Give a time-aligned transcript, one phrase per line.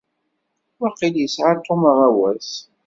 [0.79, 2.49] Waqil yesεa Tom aɣawas.